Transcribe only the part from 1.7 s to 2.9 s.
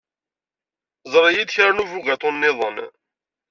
n ubugaṭu nniḍen.